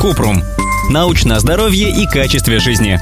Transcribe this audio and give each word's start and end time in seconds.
Купрум. 0.00 0.42
Научное 0.90 1.38
здоровье 1.40 1.90
и 1.90 2.06
качестве 2.06 2.58
жизни. 2.58 3.00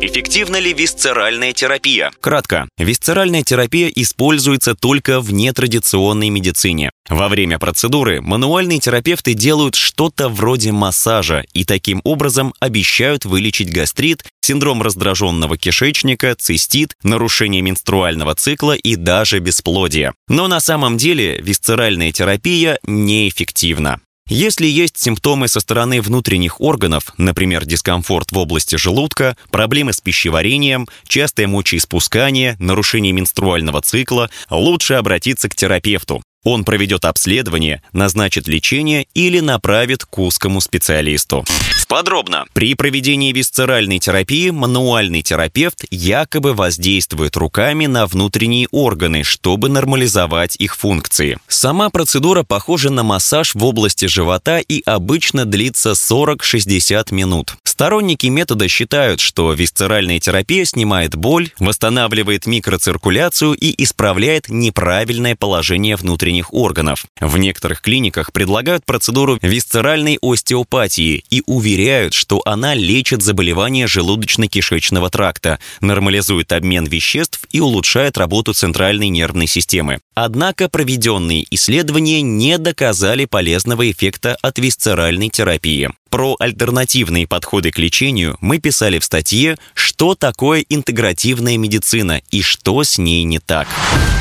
Эффективна 0.00 0.60
ли 0.60 0.72
висцеральная 0.72 1.52
терапия? 1.52 2.12
Кратко. 2.20 2.68
Висцеральная 2.78 3.42
терапия 3.42 3.88
используется 3.88 4.74
только 4.74 5.20
в 5.20 5.32
нетрадиционной 5.32 6.30
медицине. 6.30 6.90
Во 7.08 7.28
время 7.28 7.58
процедуры 7.58 8.20
мануальные 8.20 8.78
терапевты 8.78 9.34
делают 9.34 9.74
что-то 9.74 10.28
вроде 10.28 10.70
массажа 10.70 11.44
и 11.52 11.64
таким 11.64 12.00
образом 12.04 12.54
обещают 12.60 13.24
вылечить 13.24 13.72
гастрит, 13.72 14.24
синдром 14.40 14.82
раздраженного 14.82 15.58
кишечника, 15.58 16.36
цистит, 16.36 16.94
нарушение 17.02 17.60
менструального 17.60 18.36
цикла 18.36 18.76
и 18.76 18.94
даже 18.94 19.40
бесплодие. 19.40 20.14
Но 20.28 20.46
на 20.46 20.60
самом 20.60 20.96
деле 20.96 21.40
висцеральная 21.40 22.12
терапия 22.12 22.78
неэффективна. 22.84 24.00
Если 24.28 24.66
есть 24.66 24.98
симптомы 24.98 25.48
со 25.48 25.58
стороны 25.58 26.02
внутренних 26.02 26.60
органов, 26.60 27.14
например, 27.16 27.64
дискомфорт 27.64 28.30
в 28.30 28.36
области 28.36 28.76
желудка, 28.76 29.38
проблемы 29.50 29.94
с 29.94 30.02
пищеварением, 30.02 30.86
частое 31.06 31.46
мочеиспускание, 31.46 32.54
нарушение 32.58 33.12
менструального 33.12 33.80
цикла, 33.80 34.28
лучше 34.50 34.94
обратиться 34.94 35.48
к 35.48 35.54
терапевту. 35.54 36.22
Он 36.44 36.64
проведет 36.64 37.04
обследование, 37.04 37.82
назначит 37.92 38.46
лечение 38.46 39.06
или 39.14 39.40
направит 39.40 40.04
к 40.04 40.18
узкому 40.18 40.60
специалисту. 40.60 41.44
Подробно. 41.88 42.44
При 42.52 42.74
проведении 42.74 43.32
висцеральной 43.32 43.98
терапии 43.98 44.50
мануальный 44.50 45.22
терапевт 45.22 45.84
якобы 45.90 46.52
воздействует 46.52 47.36
руками 47.36 47.86
на 47.86 48.06
внутренние 48.06 48.68
органы, 48.70 49.24
чтобы 49.24 49.68
нормализовать 49.70 50.56
их 50.56 50.76
функции. 50.76 51.38
Сама 51.48 51.88
процедура 51.88 52.42
похожа 52.42 52.90
на 52.90 53.02
массаж 53.02 53.54
в 53.54 53.64
области 53.64 54.04
живота 54.04 54.58
и 54.58 54.82
обычно 54.84 55.46
длится 55.46 55.92
40-60 55.92 57.12
минут. 57.14 57.56
Сторонники 57.64 58.26
метода 58.26 58.68
считают, 58.68 59.20
что 59.20 59.52
висцеральная 59.52 60.20
терапия 60.20 60.64
снимает 60.66 61.16
боль, 61.16 61.50
восстанавливает 61.58 62.46
микроциркуляцию 62.46 63.54
и 63.54 63.74
исправляет 63.82 64.48
неправильное 64.48 65.36
положение 65.36 65.96
внутренних 65.96 66.27
органов. 66.50 67.06
В 67.20 67.38
некоторых 67.38 67.80
клиниках 67.80 68.32
предлагают 68.32 68.84
процедуру 68.84 69.38
висцеральной 69.42 70.18
остеопатии 70.22 71.24
и 71.30 71.42
уверяют, 71.46 72.14
что 72.14 72.42
она 72.44 72.74
лечит 72.74 73.22
заболевания 73.22 73.86
желудочно-кишечного 73.86 75.10
тракта, 75.10 75.58
нормализует 75.80 76.52
обмен 76.52 76.86
веществ 76.86 77.46
и 77.50 77.60
улучшает 77.60 78.18
работу 78.18 78.52
центральной 78.52 79.08
нервной 79.08 79.46
системы. 79.46 80.00
Однако 80.14 80.68
проведенные 80.68 81.46
исследования 81.50 82.22
не 82.22 82.58
доказали 82.58 83.24
полезного 83.24 83.90
эффекта 83.90 84.36
от 84.42 84.58
висцеральной 84.58 85.28
терапии. 85.28 85.90
Про 86.10 86.36
альтернативные 86.38 87.26
подходы 87.26 87.70
к 87.70 87.78
лечению 87.78 88.36
мы 88.40 88.58
писали 88.58 88.98
в 88.98 89.04
статье 89.04 89.58
«Что 89.74 90.14
такое 90.14 90.64
интегративная 90.68 91.58
медицина 91.58 92.22
и 92.30 92.42
что 92.42 92.82
с 92.82 92.98
ней 92.98 93.24
не 93.24 93.38
так». 93.38 93.68